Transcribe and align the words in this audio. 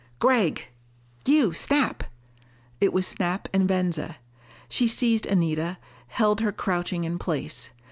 "Gregg!" 0.17 0.69
"You, 1.27 1.53
Snap!" 1.53 2.03
It 2.79 2.91
was 2.91 3.05
Snap 3.05 3.47
and 3.53 3.67
Venza. 3.67 4.17
She 4.67 4.87
seized 4.87 5.27
Anita, 5.27 5.77
held 6.07 6.41
her 6.41 6.51
crouching 6.51 7.03
in 7.03 7.19
place. 7.19 7.69